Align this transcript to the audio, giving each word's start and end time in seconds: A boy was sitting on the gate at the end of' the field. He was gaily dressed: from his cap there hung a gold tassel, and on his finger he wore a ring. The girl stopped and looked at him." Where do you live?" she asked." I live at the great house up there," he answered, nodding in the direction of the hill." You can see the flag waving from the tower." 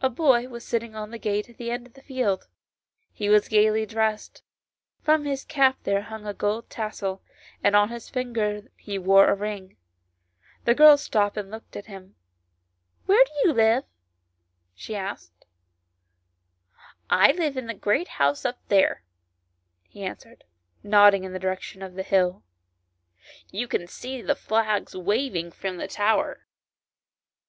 A 0.00 0.08
boy 0.08 0.46
was 0.48 0.64
sitting 0.64 0.94
on 0.94 1.10
the 1.10 1.18
gate 1.18 1.48
at 1.50 1.56
the 1.56 1.72
end 1.72 1.84
of' 1.88 1.94
the 1.94 2.00
field. 2.02 2.46
He 3.12 3.28
was 3.28 3.48
gaily 3.48 3.86
dressed: 3.86 4.44
from 5.00 5.24
his 5.24 5.44
cap 5.44 5.78
there 5.82 6.02
hung 6.02 6.24
a 6.24 6.32
gold 6.32 6.70
tassel, 6.70 7.22
and 7.60 7.74
on 7.74 7.88
his 7.88 8.08
finger 8.08 8.70
he 8.76 9.00
wore 9.00 9.26
a 9.26 9.34
ring. 9.34 9.76
The 10.64 10.76
girl 10.76 10.96
stopped 10.96 11.36
and 11.36 11.50
looked 11.50 11.74
at 11.74 11.86
him." 11.86 12.14
Where 13.06 13.24
do 13.24 13.32
you 13.44 13.52
live?" 13.52 13.82
she 14.76 14.94
asked." 14.94 15.44
I 17.26 17.32
live 17.32 17.56
at 17.56 17.66
the 17.66 17.74
great 17.74 18.06
house 18.22 18.44
up 18.44 18.60
there," 18.68 19.02
he 19.88 20.04
answered, 20.04 20.44
nodding 20.84 21.24
in 21.24 21.32
the 21.32 21.40
direction 21.40 21.82
of 21.82 21.94
the 21.94 22.04
hill." 22.04 22.44
You 23.50 23.66
can 23.66 23.88
see 23.88 24.22
the 24.22 24.36
flag 24.36 24.90
waving 24.94 25.50
from 25.50 25.78
the 25.78 25.88
tower." 25.88 26.46